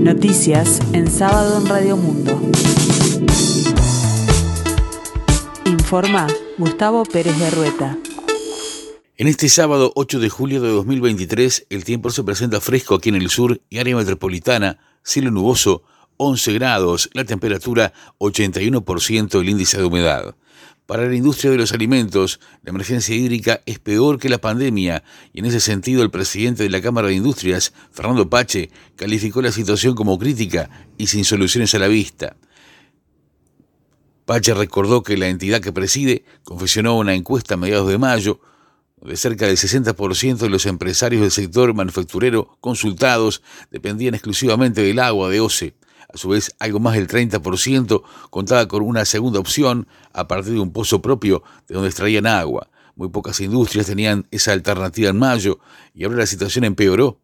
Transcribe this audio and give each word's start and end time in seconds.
Noticias 0.00 0.80
en 0.94 1.10
sábado 1.10 1.60
en 1.60 1.66
Radio 1.66 1.98
Mundo. 1.98 2.40
Informa 5.66 6.26
Gustavo 6.56 7.04
Pérez 7.04 7.38
de 7.38 7.50
Rueta. 7.50 7.98
En 9.18 9.28
este 9.28 9.50
sábado 9.50 9.92
8 9.94 10.18
de 10.18 10.30
julio 10.30 10.62
de 10.62 10.70
2023, 10.70 11.66
el 11.68 11.84
tiempo 11.84 12.08
se 12.08 12.24
presenta 12.24 12.62
fresco 12.62 12.94
aquí 12.94 13.10
en 13.10 13.16
el 13.16 13.28
sur 13.28 13.60
y 13.68 13.76
área 13.76 13.94
metropolitana, 13.94 14.78
cielo 15.02 15.30
nuboso, 15.30 15.82
11 16.22 16.52
grados, 16.52 17.08
la 17.14 17.24
temperatura 17.24 17.94
81% 18.18 19.40
el 19.40 19.48
índice 19.48 19.78
de 19.78 19.84
humedad. 19.84 20.36
Para 20.84 21.06
la 21.06 21.14
industria 21.14 21.50
de 21.50 21.56
los 21.56 21.72
alimentos, 21.72 22.40
la 22.62 22.70
emergencia 22.70 23.16
hídrica 23.16 23.62
es 23.64 23.78
peor 23.78 24.18
que 24.18 24.28
la 24.28 24.36
pandemia 24.36 25.02
y 25.32 25.38
en 25.38 25.46
ese 25.46 25.60
sentido 25.60 26.02
el 26.02 26.10
presidente 26.10 26.62
de 26.62 26.68
la 26.68 26.82
Cámara 26.82 27.08
de 27.08 27.14
Industrias, 27.14 27.72
Fernando 27.90 28.28
Pache, 28.28 28.70
calificó 28.96 29.40
la 29.40 29.50
situación 29.50 29.94
como 29.94 30.18
crítica 30.18 30.68
y 30.98 31.06
sin 31.06 31.24
soluciones 31.24 31.74
a 31.74 31.78
la 31.78 31.88
vista. 31.88 32.36
Pache 34.26 34.52
recordó 34.52 35.02
que 35.02 35.16
la 35.16 35.28
entidad 35.28 35.62
que 35.62 35.72
preside 35.72 36.26
confesionó 36.44 36.98
una 36.98 37.14
encuesta 37.14 37.54
a 37.54 37.56
mediados 37.56 37.88
de 37.88 37.96
mayo 37.96 38.42
de 39.00 39.16
cerca 39.16 39.46
del 39.46 39.56
60% 39.56 40.36
de 40.36 40.50
los 40.50 40.66
empresarios 40.66 41.22
del 41.22 41.30
sector 41.30 41.72
manufacturero 41.72 42.58
consultados 42.60 43.40
dependían 43.70 44.12
exclusivamente 44.12 44.82
del 44.82 44.98
agua 44.98 45.30
de 45.30 45.40
OCE. 45.40 45.79
A 46.12 46.18
su 46.18 46.30
vez, 46.30 46.54
algo 46.58 46.80
más 46.80 46.94
del 46.94 47.06
30% 47.06 48.02
contaba 48.30 48.66
con 48.66 48.82
una 48.82 49.04
segunda 49.04 49.38
opción 49.38 49.86
a 50.12 50.26
partir 50.26 50.54
de 50.54 50.60
un 50.60 50.72
pozo 50.72 51.00
propio 51.00 51.42
de 51.68 51.74
donde 51.74 51.88
extraían 51.88 52.26
agua. 52.26 52.68
Muy 52.96 53.08
pocas 53.08 53.40
industrias 53.40 53.86
tenían 53.86 54.26
esa 54.30 54.52
alternativa 54.52 55.10
en 55.10 55.18
mayo 55.18 55.60
y 55.94 56.04
ahora 56.04 56.18
la 56.18 56.26
situación 56.26 56.64
empeoró, 56.64 57.20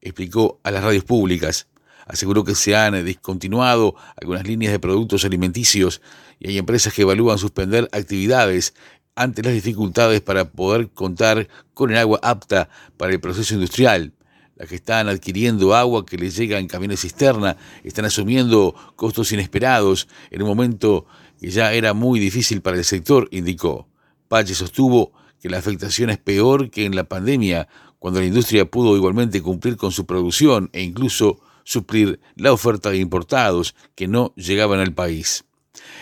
explicó 0.00 0.60
a 0.62 0.70
las 0.70 0.84
radios 0.84 1.04
públicas. 1.04 1.68
Aseguró 2.06 2.44
que 2.44 2.54
se 2.54 2.76
han 2.76 3.04
discontinuado 3.04 3.96
algunas 4.20 4.46
líneas 4.46 4.72
de 4.72 4.78
productos 4.78 5.24
alimenticios 5.24 6.02
y 6.38 6.50
hay 6.50 6.58
empresas 6.58 6.92
que 6.92 7.02
evalúan 7.02 7.38
suspender 7.38 7.88
actividades 7.90 8.74
ante 9.16 9.42
las 9.42 9.54
dificultades 9.54 10.20
para 10.20 10.50
poder 10.52 10.90
contar 10.90 11.48
con 11.72 11.90
el 11.90 11.96
agua 11.96 12.20
apta 12.22 12.68
para 12.98 13.12
el 13.12 13.20
proceso 13.20 13.54
industrial 13.54 14.12
las 14.56 14.68
que 14.68 14.76
están 14.76 15.08
adquiriendo 15.08 15.74
agua 15.74 16.04
que 16.04 16.16
les 16.16 16.36
llega 16.36 16.58
en 16.58 16.66
camiones 16.66 17.00
cisterna, 17.00 17.56
están 17.84 18.06
asumiendo 18.06 18.74
costos 18.96 19.32
inesperados 19.32 20.08
en 20.30 20.42
un 20.42 20.48
momento 20.48 21.06
que 21.38 21.50
ya 21.50 21.72
era 21.72 21.94
muy 21.94 22.18
difícil 22.18 22.62
para 22.62 22.76
el 22.76 22.84
sector, 22.84 23.28
indicó. 23.30 23.86
Pache 24.28 24.54
sostuvo 24.54 25.12
que 25.40 25.50
la 25.50 25.58
afectación 25.58 26.10
es 26.10 26.18
peor 26.18 26.70
que 26.70 26.84
en 26.84 26.96
la 26.96 27.04
pandemia, 27.04 27.68
cuando 27.98 28.20
la 28.20 28.26
industria 28.26 28.70
pudo 28.70 28.96
igualmente 28.96 29.42
cumplir 29.42 29.76
con 29.76 29.92
su 29.92 30.06
producción 30.06 30.70
e 30.72 30.82
incluso 30.82 31.40
suplir 31.64 32.20
la 32.36 32.52
oferta 32.52 32.90
de 32.90 32.98
importados 32.98 33.74
que 33.94 34.08
no 34.08 34.32
llegaban 34.36 34.80
al 34.80 34.94
país. 34.94 35.45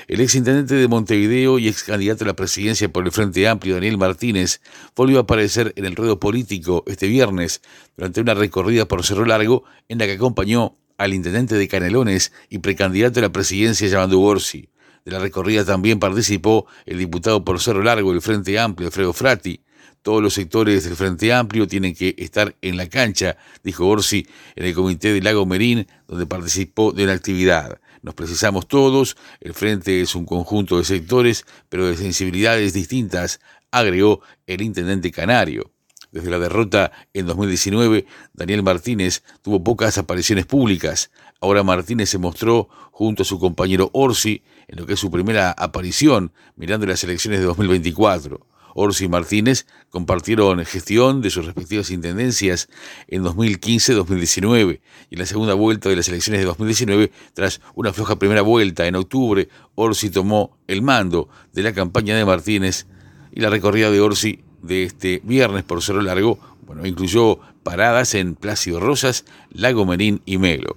El 0.08 0.20
exintendente 0.20 0.74
de 0.74 0.88
Montevideo 0.88 1.58
y 1.58 1.68
ex 1.68 1.84
candidato 1.84 2.24
a 2.24 2.26
la 2.26 2.36
presidencia 2.36 2.92
por 2.92 3.04
el 3.04 3.12
Frente 3.12 3.48
Amplio, 3.48 3.74
Daniel 3.74 3.98
Martínez, 3.98 4.60
volvió 4.94 5.18
a 5.18 5.22
aparecer 5.22 5.72
en 5.76 5.84
el 5.84 5.96
ruedo 5.96 6.20
político 6.20 6.84
este 6.86 7.08
viernes 7.08 7.62
durante 7.96 8.20
una 8.20 8.34
recorrida 8.34 8.86
por 8.86 9.04
Cerro 9.04 9.24
Largo 9.24 9.64
en 9.88 9.98
la 9.98 10.06
que 10.06 10.12
acompañó 10.12 10.76
al 10.98 11.14
intendente 11.14 11.54
de 11.56 11.68
Canelones 11.68 12.32
y 12.48 12.58
precandidato 12.58 13.20
a 13.20 13.22
la 13.22 13.32
presidencia 13.32 13.88
llamando 13.88 14.18
Borsi. 14.18 14.68
De 15.04 15.12
la 15.12 15.18
recorrida 15.18 15.64
también 15.64 15.98
participó 15.98 16.66
el 16.86 16.98
diputado 16.98 17.44
por 17.44 17.60
Cerro 17.60 17.82
Largo 17.82 18.12
del 18.12 18.22
Frente 18.22 18.58
Amplio, 18.58 18.88
Alfredo 18.88 19.12
Frati. 19.12 19.60
Todos 20.00 20.22
los 20.22 20.34
sectores 20.34 20.84
del 20.84 20.96
Frente 20.96 21.32
Amplio 21.32 21.66
tienen 21.66 21.94
que 21.94 22.14
estar 22.18 22.56
en 22.62 22.76
la 22.76 22.88
cancha, 22.88 23.36
dijo 23.62 23.86
Orsi 23.86 24.26
en 24.54 24.66
el 24.66 24.74
comité 24.74 25.12
de 25.12 25.22
Lago 25.22 25.46
Merín, 25.46 25.86
donde 26.06 26.26
participó 26.26 26.92
de 26.92 27.06
la 27.06 27.12
actividad. 27.12 27.80
Nos 28.04 28.14
precisamos 28.14 28.68
todos, 28.68 29.16
el 29.40 29.54
frente 29.54 30.02
es 30.02 30.14
un 30.14 30.26
conjunto 30.26 30.76
de 30.76 30.84
sectores, 30.84 31.46
pero 31.70 31.86
de 31.86 31.96
sensibilidades 31.96 32.74
distintas, 32.74 33.40
agregó 33.70 34.20
el 34.46 34.60
intendente 34.60 35.10
canario. 35.10 35.72
Desde 36.12 36.28
la 36.28 36.38
derrota 36.38 36.92
en 37.14 37.24
2019, 37.24 38.04
Daniel 38.34 38.62
Martínez 38.62 39.22
tuvo 39.40 39.64
pocas 39.64 39.96
apariciones 39.96 40.44
públicas. 40.44 41.10
Ahora 41.40 41.62
Martínez 41.62 42.10
se 42.10 42.18
mostró 42.18 42.68
junto 42.90 43.22
a 43.22 43.26
su 43.26 43.38
compañero 43.38 43.88
Orsi 43.94 44.42
en 44.68 44.80
lo 44.80 44.86
que 44.86 44.92
es 44.92 45.00
su 45.00 45.10
primera 45.10 45.52
aparición 45.52 46.34
mirando 46.56 46.84
las 46.84 47.02
elecciones 47.04 47.40
de 47.40 47.46
2024. 47.46 48.46
Orsi 48.74 49.04
y 49.04 49.08
Martínez 49.08 49.66
compartieron 49.90 50.64
gestión 50.64 51.22
de 51.22 51.30
sus 51.30 51.46
respectivas 51.46 51.90
intendencias 51.90 52.68
en 53.08 53.24
2015-2019 53.24 54.80
y 55.10 55.14
en 55.14 55.18
la 55.18 55.26
segunda 55.26 55.54
vuelta 55.54 55.88
de 55.88 55.96
las 55.96 56.08
elecciones 56.08 56.40
de 56.40 56.46
2019, 56.46 57.10
tras 57.32 57.60
una 57.74 57.92
floja 57.92 58.18
primera 58.18 58.42
vuelta 58.42 58.86
en 58.86 58.96
octubre, 58.96 59.48
Orsi 59.74 60.10
tomó 60.10 60.58
el 60.66 60.82
mando 60.82 61.28
de 61.52 61.62
la 61.62 61.72
campaña 61.72 62.16
de 62.16 62.24
Martínez 62.24 62.86
y 63.32 63.40
la 63.40 63.50
recorrida 63.50 63.90
de 63.90 64.00
Orsi 64.00 64.40
de 64.62 64.84
este 64.84 65.20
viernes 65.24 65.62
por 65.62 65.82
Cerro 65.82 66.02
Largo, 66.02 66.38
bueno, 66.66 66.86
incluyó 66.86 67.38
paradas 67.62 68.14
en 68.14 68.34
Plácido 68.34 68.80
Rosas, 68.80 69.24
Lago 69.50 69.84
Merín 69.84 70.22
y 70.24 70.38
Melo. 70.38 70.76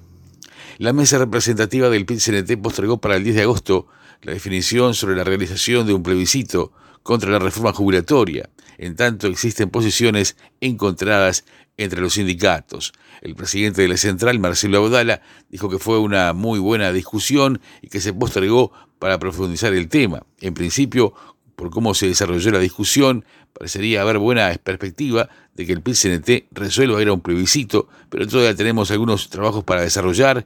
La 0.78 0.94
mesa 0.94 1.18
representativa 1.18 1.90
del 1.90 2.06
PIT-CNT 2.06 2.62
postergó 2.62 3.00
para 3.00 3.16
el 3.16 3.24
10 3.24 3.36
de 3.36 3.42
agosto 3.44 3.88
la 4.22 4.34
definición 4.34 4.94
sobre 4.94 5.16
la 5.16 5.24
realización 5.24 5.88
de 5.88 5.94
un 5.94 6.04
plebiscito 6.04 6.72
contra 7.08 7.32
la 7.32 7.40
reforma 7.40 7.72
jubilatoria. 7.72 8.50
En 8.78 8.98
tanto, 8.98 9.28
existen 9.28 9.70
posiciones 9.70 10.36
encontradas 10.60 11.46
entre 11.78 12.02
los 12.02 12.16
sindicatos. 12.16 12.92
El 13.22 13.34
presidente 13.34 13.82
de 13.82 13.88
la 13.88 13.96
central, 13.96 14.40
Marcelo 14.40 14.84
Abdala, 14.84 15.22
dijo 15.50 15.70
que 15.70 15.80
fue 15.80 16.00
una 16.00 16.34
muy 16.34 16.60
buena 16.60 16.92
discusión 16.92 17.62
y 17.82 17.88
que 17.88 18.02
se 18.02 18.12
postergó 18.12 18.74
para 19.00 19.20
profundizar 19.20 19.74
el 19.74 19.88
tema. 19.88 20.24
En 20.42 20.54
principio, 20.54 21.14
por 21.56 21.70
cómo 21.70 21.94
se 21.94 22.10
desarrolló 22.10 22.52
la 22.52 22.60
discusión, 22.60 23.24
parecería 23.54 24.02
haber 24.02 24.18
buena 24.18 24.54
perspectiva 24.62 25.30
de 25.54 25.66
que 25.66 25.72
el 25.72 25.82
PCNT 25.82 26.52
resuelva 26.52 27.02
ir 27.02 27.08
a 27.08 27.14
un 27.14 27.22
plebiscito, 27.22 27.88
pero 28.10 28.28
todavía 28.28 28.54
tenemos 28.54 28.92
algunos 28.92 29.30
trabajos 29.30 29.64
para 29.64 29.82
desarrollar 29.82 30.46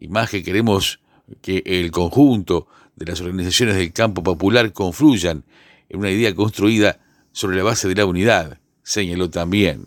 y 0.00 0.08
más 0.08 0.30
que 0.30 0.42
queremos 0.42 1.00
que 1.42 1.62
el 1.66 1.90
conjunto 1.90 2.66
de 2.96 3.04
las 3.04 3.20
organizaciones 3.20 3.76
del 3.76 3.92
campo 3.92 4.22
popular 4.22 4.72
confluyan 4.72 5.44
en 5.88 6.00
una 6.00 6.10
idea 6.10 6.34
construida 6.34 7.00
sobre 7.32 7.56
la 7.56 7.62
base 7.62 7.88
de 7.88 7.94
la 7.94 8.06
unidad, 8.06 8.58
señaló 8.82 9.30
también. 9.30 9.86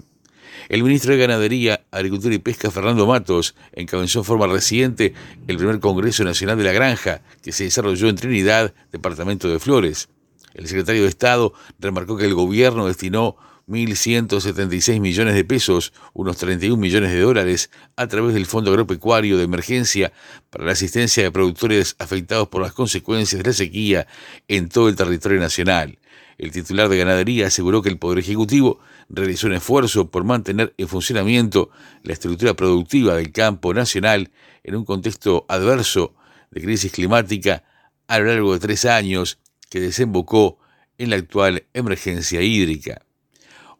El 0.69 0.83
ministro 0.83 1.11
de 1.11 1.19
Ganadería, 1.19 1.85
Agricultura 1.91 2.33
y 2.33 2.39
Pesca, 2.39 2.71
Fernando 2.71 3.05
Matos, 3.05 3.55
encabezó 3.73 4.19
en 4.19 4.25
forma 4.25 4.47
reciente 4.47 5.13
el 5.47 5.57
primer 5.57 5.79
Congreso 5.79 6.23
Nacional 6.23 6.57
de 6.57 6.63
la 6.63 6.71
Granja, 6.71 7.21
que 7.41 7.51
se 7.51 7.65
desarrolló 7.65 8.07
en 8.07 8.15
Trinidad, 8.15 8.73
departamento 8.91 9.49
de 9.49 9.59
Flores. 9.59 10.09
El 10.53 10.67
secretario 10.67 11.03
de 11.03 11.09
Estado 11.09 11.53
remarcó 11.79 12.17
que 12.17 12.25
el 12.25 12.35
gobierno 12.35 12.87
destinó 12.87 13.37
1.176 13.71 14.99
millones 14.99 15.33
de 15.33 15.45
pesos, 15.45 15.93
unos 16.13 16.35
31 16.35 16.75
millones 16.75 17.13
de 17.13 17.21
dólares, 17.21 17.71
a 17.95 18.07
través 18.07 18.33
del 18.33 18.45
Fondo 18.45 18.69
Agropecuario 18.71 19.37
de 19.37 19.45
Emergencia 19.45 20.11
para 20.49 20.65
la 20.65 20.73
asistencia 20.73 21.23
de 21.23 21.31
productores 21.31 21.95
afectados 21.97 22.49
por 22.49 22.61
las 22.61 22.73
consecuencias 22.73 23.41
de 23.41 23.49
la 23.49 23.53
sequía 23.53 24.07
en 24.49 24.67
todo 24.67 24.89
el 24.89 24.97
territorio 24.97 25.39
nacional. 25.39 25.99
El 26.37 26.51
titular 26.51 26.89
de 26.89 26.97
Ganadería 26.97 27.47
aseguró 27.47 27.81
que 27.81 27.87
el 27.87 27.97
Poder 27.97 28.19
Ejecutivo 28.19 28.79
realizó 29.07 29.47
un 29.47 29.53
esfuerzo 29.53 30.11
por 30.11 30.25
mantener 30.25 30.73
en 30.77 30.89
funcionamiento 30.89 31.69
la 32.03 32.11
estructura 32.11 32.53
productiva 32.55 33.15
del 33.15 33.31
campo 33.31 33.73
nacional 33.73 34.31
en 34.63 34.75
un 34.75 34.83
contexto 34.83 35.45
adverso 35.47 36.13
de 36.49 36.61
crisis 36.61 36.91
climática 36.91 37.63
a 38.07 38.19
lo 38.19 38.25
largo 38.25 38.51
de 38.51 38.59
tres 38.59 38.83
años 38.83 39.39
que 39.69 39.79
desembocó 39.79 40.59
en 40.97 41.11
la 41.11 41.15
actual 41.15 41.63
emergencia 41.73 42.41
hídrica. 42.41 43.05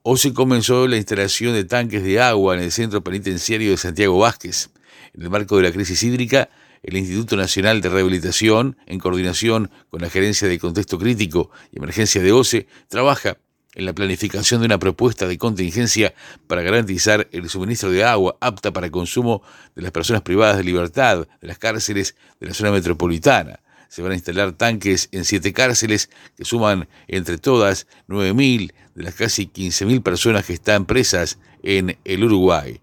Hoy 0.04 0.18
se 0.18 0.34
comenzó 0.34 0.88
la 0.88 0.98
instalación 0.98 1.54
de 1.54 1.64
tanques 1.64 2.04
de 2.04 2.20
agua 2.20 2.56
en 2.56 2.64
el 2.64 2.72
centro 2.72 3.04
penitenciario 3.04 3.70
de 3.70 3.78
Santiago 3.78 4.18
Vázquez. 4.18 4.72
En 5.14 5.22
el 5.22 5.30
marco 5.30 5.58
de 5.58 5.62
la 5.62 5.72
crisis 5.72 6.02
hídrica, 6.02 6.50
el 6.82 6.98
Instituto 6.98 7.36
Nacional 7.36 7.82
de 7.82 7.90
Rehabilitación, 7.90 8.78
en 8.88 8.98
coordinación 8.98 9.70
con 9.92 10.02
la 10.02 10.10
Gerencia 10.10 10.48
de 10.48 10.58
Contexto 10.58 10.98
Crítico 10.98 11.52
y 11.72 11.78
Emergencia 11.78 12.20
de 12.20 12.32
OCE, 12.32 12.66
trabaja 12.88 13.38
en 13.76 13.86
la 13.86 13.94
planificación 13.94 14.62
de 14.62 14.66
una 14.66 14.80
propuesta 14.80 15.28
de 15.28 15.38
contingencia 15.38 16.16
para 16.48 16.64
garantizar 16.64 17.28
el 17.32 17.48
suministro 17.48 17.92
de 17.92 18.04
agua 18.04 18.38
apta 18.42 18.74
para 18.74 18.90
consumo 18.90 19.44
de 19.76 19.84
las 19.84 19.92
personas 19.92 20.24
privadas 20.24 20.58
de 20.58 20.64
libertad 20.64 21.28
de 21.40 21.48
las 21.48 21.60
cárceles 21.60 22.16
de 22.40 22.48
la 22.48 22.56
zona 22.56 22.72
metropolitana 22.72 23.60
se 23.92 24.02
van 24.02 24.14
a 24.14 24.16
instalar 24.16 24.54
tanques 24.54 25.10
en 25.12 25.26
siete 25.26 25.52
cárceles 25.52 26.10
que 26.38 26.46
suman 26.46 26.88
entre 27.10 27.38
todas 27.38 27.88
9.000 28.08 28.72
de 28.96 29.04
las 29.04 29.16
casi 29.16 29.48
15.000 29.48 30.02
personas 30.02 30.46
que 30.46 30.54
están 30.54 30.86
presas 30.86 31.40
en 31.62 31.98
el 32.06 32.24
Uruguay. 32.24 32.80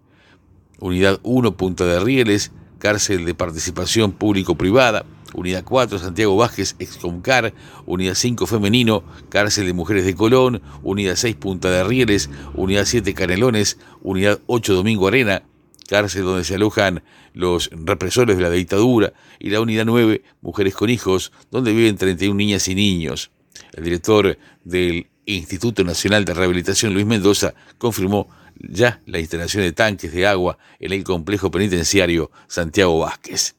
Unidad 0.80 1.18
1 1.22 1.56
Punta 1.56 1.86
de 1.86 1.98
Rieles, 2.00 2.52
cárcel 2.78 3.24
de 3.24 3.34
participación 3.34 4.12
público-privada. 4.12 5.06
Unidad 5.32 5.64
4 5.64 5.98
Santiago 5.98 6.36
Vázquez, 6.36 6.76
Excomcar. 6.78 7.54
Unidad 7.86 8.14
5 8.14 8.46
Femenino, 8.46 9.02
cárcel 9.30 9.64
de 9.64 9.72
mujeres 9.72 10.04
de 10.04 10.14
Colón. 10.14 10.60
Unidad 10.82 11.16
6 11.16 11.36
Punta 11.36 11.70
de 11.70 11.84
Rieles. 11.84 12.28
Unidad 12.52 12.84
7 12.84 13.14
Canelones. 13.14 13.78
Unidad 14.02 14.40
8 14.46 14.74
Domingo 14.74 15.08
Arena 15.08 15.42
cárcel 15.88 16.24
donde 16.24 16.44
se 16.44 16.54
alojan 16.54 17.02
los 17.32 17.70
represores 17.72 18.36
de 18.36 18.42
la 18.42 18.50
dictadura, 18.50 19.12
y 19.40 19.50
la 19.50 19.60
unidad 19.60 19.86
9, 19.86 20.22
Mujeres 20.42 20.74
con 20.74 20.90
Hijos, 20.90 21.32
donde 21.50 21.72
viven 21.72 21.96
31 21.96 22.36
niñas 22.36 22.68
y 22.68 22.74
niños. 22.74 23.30
El 23.72 23.84
director 23.84 24.38
del 24.64 25.08
Instituto 25.24 25.82
Nacional 25.84 26.24
de 26.24 26.34
Rehabilitación, 26.34 26.94
Luis 26.94 27.06
Mendoza, 27.06 27.54
confirmó 27.78 28.28
ya 28.56 29.00
la 29.06 29.18
instalación 29.18 29.62
de 29.62 29.72
tanques 29.72 30.12
de 30.12 30.26
agua 30.26 30.58
en 30.78 30.92
el 30.92 31.04
complejo 31.04 31.50
penitenciario 31.50 32.30
Santiago 32.48 32.98
Vázquez. 32.98 33.56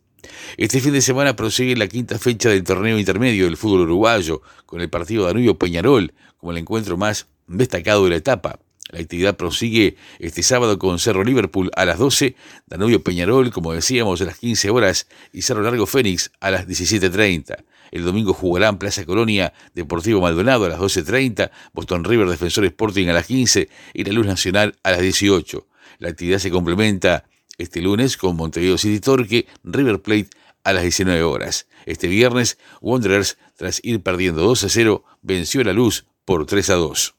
Este 0.58 0.82
fin 0.82 0.94
de 0.94 1.02
semana 1.02 1.36
prosigue 1.36 1.76
la 1.76 1.88
quinta 1.88 2.20
fecha 2.20 2.50
del 2.50 2.64
torneo 2.64 3.00
intermedio 3.00 3.46
del 3.46 3.58
fútbol 3.58 3.82
uruguayo, 3.82 4.42
con 4.66 4.82
el 4.82 4.90
partido 4.90 5.26
Danubio 5.26 5.58
Peñarol 5.58 6.14
como 6.38 6.52
el 6.52 6.58
encuentro 6.58 6.98
más 6.98 7.28
destacado 7.48 8.04
de 8.04 8.12
la 8.12 8.16
etapa. 8.18 8.60
La 8.90 9.00
actividad 9.00 9.38
prosigue 9.38 9.98
este 10.18 10.42
sábado 10.42 10.80
con 10.80 10.98
Cerro 10.98 11.24
Liverpool 11.24 11.70
a 11.76 11.86
las 11.86 12.00
12, 12.00 12.36
Danubio 12.66 13.04
Peñarol, 13.04 13.52
como 13.52 13.74
decíamos, 13.74 14.20
a 14.22 14.26
las 14.26 14.40
15 14.40 14.72
horas 14.72 15.08
y 15.32 15.44
Cerro 15.44 15.62
Largo 15.62 15.86
Fénix 15.86 16.32
a 16.40 16.50
las 16.50 16.68
17.30. 16.68 17.64
El 17.92 18.04
domingo 18.04 18.34
jugarán 18.34 18.80
Plaza 18.80 19.06
Colonia, 19.06 19.54
Deportivo 19.76 20.22
Maldonado 20.22 20.66
a 20.66 20.70
las 20.70 20.80
12.30, 20.80 21.52
Boston 21.74 22.04
River 22.04 22.28
Defensor 22.28 22.66
Sporting 22.66 23.08
a 23.10 23.14
las 23.14 23.28
15 23.28 23.70
y 23.94 24.04
la 24.04 24.14
Luz 24.14 24.26
Nacional 24.26 24.76
a 24.82 24.92
las 24.92 25.02
18. 25.02 25.68
La 26.00 26.10
actividad 26.10 26.40
se 26.40 26.50
complementa 26.50 27.26
este 27.60 27.82
lunes 27.82 28.18
con 28.18 28.36
Montevideo 28.38 28.80
City 28.80 29.00
Torque, 29.00 29.46
River 29.64 30.02
Plate 30.02 30.30
a 30.64 30.74
las 30.74 30.82
19 30.82 31.22
horas. 31.22 31.68
Este 31.86 32.08
viernes, 32.08 32.58
Wanderers, 32.82 33.38
tras 33.56 33.82
ir 33.84 34.02
perdiendo 34.02 34.42
2 34.42 34.64
a 34.64 34.70
0, 34.70 35.04
venció 35.22 35.62
a 35.62 35.66
la 35.66 35.74
Luz 35.74 36.06
por 36.26 36.48
3 36.48 36.70
a 36.72 36.76
2. 36.76 37.19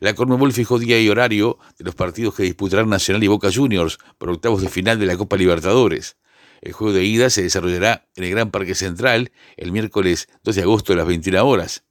La 0.00 0.14
Conmebol 0.14 0.52
fijó 0.52 0.78
día 0.78 1.00
y 1.00 1.08
horario 1.08 1.58
de 1.78 1.84
los 1.84 1.94
partidos 1.94 2.34
que 2.34 2.42
disputarán 2.42 2.88
Nacional 2.88 3.22
y 3.22 3.26
Boca 3.26 3.50
Juniors 3.52 3.98
por 4.16 4.30
octavos 4.30 4.62
de 4.62 4.68
final 4.68 4.98
de 4.98 5.06
la 5.06 5.16
Copa 5.16 5.36
Libertadores. 5.36 6.16
El 6.60 6.72
juego 6.72 6.92
de 6.92 7.04
ida 7.04 7.30
se 7.30 7.42
desarrollará 7.42 8.06
en 8.16 8.24
el 8.24 8.30
Gran 8.30 8.50
Parque 8.50 8.74
Central 8.74 9.30
el 9.56 9.72
miércoles 9.72 10.28
2 10.44 10.56
de 10.56 10.62
agosto 10.62 10.92
a 10.92 10.96
las 10.96 11.06
21 11.06 11.46
horas. 11.46 11.84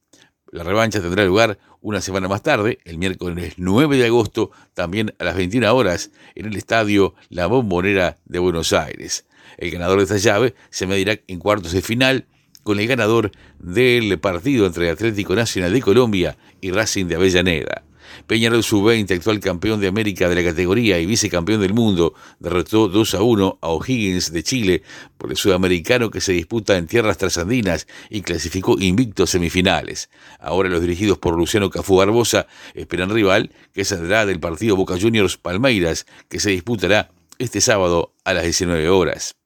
La 0.52 0.64
revancha 0.64 1.02
tendrá 1.02 1.26
lugar 1.26 1.60
una 1.82 2.02
semana 2.02 2.28
más 2.28 2.42
tarde, 2.42 2.80
el 2.86 2.98
miércoles 2.98 3.54
9 3.58 3.98
de 3.98 4.06
agosto, 4.06 4.52
también 4.74 5.14
a 5.20 5.24
las 5.24 5.36
21 5.36 5.74
horas, 5.74 6.12
en 6.36 6.46
el 6.48 6.56
estadio 6.56 7.16
La 7.30 7.48
Bombonera 7.48 8.18
de 8.26 8.40
Buenos 8.40 8.74
Aires. 8.74 9.26
El 9.58 9.72
ganador 9.72 9.98
de 9.98 10.04
esta 10.04 10.18
llave 10.18 10.56
se 10.70 10.88
medirá 10.88 11.18
en 11.28 11.40
cuartos 11.40 11.74
de 11.74 11.82
final 11.82 12.28
con 12.68 12.82
el 12.82 12.88
ganador 12.88 13.32
del 13.60 14.20
partido 14.20 14.66
entre 14.66 14.90
Atlético 14.90 15.34
Nacional 15.38 15.72
de 15.72 15.82
Colombia 15.82 16.38
y 16.60 16.72
Racing 16.72 17.06
de 17.06 17.16
Avellaneda. 17.16 17.86
Peñarol 18.28 18.62
Sub-20, 18.62 19.10
actual 19.16 19.40
campeón 19.40 19.80
de 19.80 19.88
América 19.88 20.28
de 20.28 20.36
la 20.36 20.44
categoría 20.44 21.00
y 21.00 21.06
vicecampeón 21.06 21.62
del 21.62 21.74
mundo, 21.74 22.14
derrotó 22.40 22.90
2 22.90 23.14
a 23.14 23.22
1 23.22 23.60
a 23.62 23.70
O'Higgins 23.70 24.34
de 24.34 24.44
Chile 24.44 24.84
por 25.18 25.32
el 25.32 25.38
sudamericano 25.38 26.12
que 26.12 26.20
se 26.20 26.34
disputa 26.34 26.76
en 26.76 26.88
tierras 26.88 27.18
trasandinas 27.18 27.88
y 28.10 28.20
clasificó 28.20 28.76
invicto 28.78 29.24
a 29.24 29.28
semifinales. 29.28 30.10
Ahora 30.38 30.68
los 30.68 30.82
dirigidos 30.82 31.18
por 31.20 31.38
Luciano 31.38 31.70
Cafú 31.70 31.96
Barbosa 31.96 32.48
esperan 32.74 33.12
rival 33.12 33.52
que 33.72 33.86
saldrá 33.86 34.26
del 34.26 34.42
partido 34.42 34.76
Boca 34.76 35.00
Juniors 35.00 35.38
Palmeiras 35.38 36.06
que 36.28 36.42
se 36.42 36.50
disputará 36.50 37.12
este 37.40 37.62
sábado 37.62 38.14
a 38.26 38.34
las 38.34 38.44
19 38.44 38.90
horas. 38.90 39.38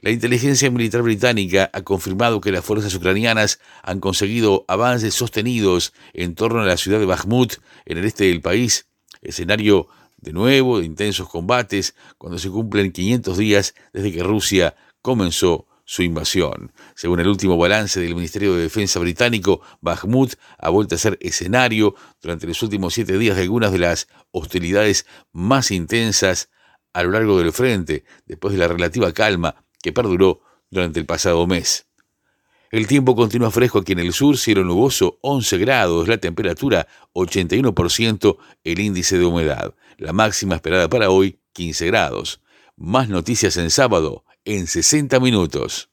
La 0.00 0.10
inteligencia 0.10 0.70
militar 0.70 1.02
británica 1.02 1.70
ha 1.72 1.82
confirmado 1.82 2.40
que 2.40 2.52
las 2.52 2.64
fuerzas 2.64 2.94
ucranianas 2.94 3.58
han 3.82 3.98
conseguido 3.98 4.64
avances 4.68 5.14
sostenidos 5.14 5.92
en 6.12 6.36
torno 6.36 6.60
a 6.60 6.66
la 6.66 6.76
ciudad 6.76 7.00
de 7.00 7.06
Bakhmut, 7.06 7.54
en 7.84 7.98
el 7.98 8.04
este 8.04 8.24
del 8.24 8.40
país, 8.40 8.86
escenario 9.22 9.88
de 10.16 10.32
nuevo 10.32 10.78
de 10.78 10.86
intensos 10.86 11.28
combates 11.28 11.96
cuando 12.16 12.38
se 12.38 12.48
cumplen 12.48 12.92
500 12.92 13.38
días 13.38 13.74
desde 13.92 14.12
que 14.12 14.22
Rusia 14.22 14.76
comenzó 15.02 15.66
su 15.84 16.04
invasión. 16.04 16.72
Según 16.94 17.18
el 17.18 17.26
último 17.26 17.56
balance 17.56 17.98
del 17.98 18.14
Ministerio 18.14 18.54
de 18.54 18.62
Defensa 18.62 19.00
británico, 19.00 19.62
Bakhmut 19.80 20.34
ha 20.58 20.68
vuelto 20.68 20.94
a 20.94 20.98
ser 20.98 21.18
escenario 21.20 21.96
durante 22.22 22.46
los 22.46 22.62
últimos 22.62 22.94
siete 22.94 23.18
días 23.18 23.34
de 23.34 23.42
algunas 23.42 23.72
de 23.72 23.78
las 23.78 24.06
hostilidades 24.30 25.06
más 25.32 25.72
intensas 25.72 26.50
a 26.92 27.02
lo 27.02 27.10
largo 27.10 27.38
del 27.38 27.52
frente, 27.52 28.04
después 28.26 28.54
de 28.54 28.60
la 28.60 28.68
relativa 28.68 29.12
calma 29.12 29.64
que 29.82 29.92
perduró 29.92 30.40
durante 30.70 31.00
el 31.00 31.06
pasado 31.06 31.46
mes. 31.46 31.86
El 32.70 32.86
tiempo 32.86 33.16
continúa 33.16 33.50
fresco 33.50 33.78
aquí 33.78 33.92
en 33.92 34.00
el 34.00 34.12
sur, 34.12 34.36
cielo 34.36 34.62
nuboso 34.62 35.18
11 35.22 35.56
grados, 35.56 36.06
la 36.06 36.18
temperatura 36.18 36.86
81%, 37.14 38.36
el 38.62 38.78
índice 38.78 39.18
de 39.18 39.24
humedad. 39.24 39.74
La 39.96 40.12
máxima 40.12 40.56
esperada 40.56 40.88
para 40.88 41.08
hoy 41.08 41.40
15 41.54 41.86
grados. 41.86 42.42
Más 42.76 43.08
noticias 43.08 43.56
en 43.56 43.70
sábado 43.70 44.24
en 44.44 44.66
60 44.66 45.18
minutos. 45.18 45.90